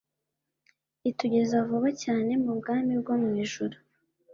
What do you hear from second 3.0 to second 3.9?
mw ijuru.